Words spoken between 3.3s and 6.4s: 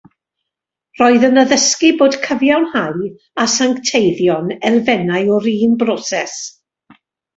a sancteiddio'n elfennau o'r un broses.